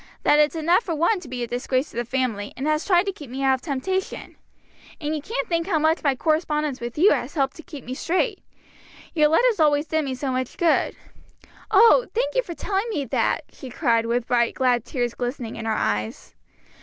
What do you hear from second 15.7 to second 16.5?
eyes.